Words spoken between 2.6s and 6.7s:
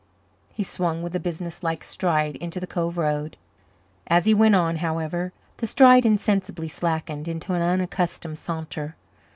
Cove road. As he went on, however, the stride insensibly